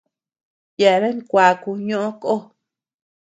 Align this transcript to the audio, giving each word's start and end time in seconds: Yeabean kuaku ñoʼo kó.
Yeabean 0.79 1.17
kuaku 1.29 1.69
ñoʼo 1.87 2.09
kó. 2.23 2.33